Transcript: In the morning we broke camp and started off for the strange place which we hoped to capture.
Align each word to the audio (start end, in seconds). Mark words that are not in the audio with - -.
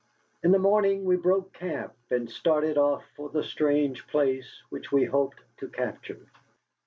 In 0.41 0.51
the 0.51 0.57
morning 0.57 1.05
we 1.05 1.15
broke 1.15 1.53
camp 1.53 1.93
and 2.09 2.27
started 2.27 2.75
off 2.75 3.05
for 3.15 3.29
the 3.29 3.43
strange 3.43 4.07
place 4.07 4.63
which 4.71 4.91
we 4.91 5.05
hoped 5.05 5.39
to 5.57 5.67
capture. 5.67 6.25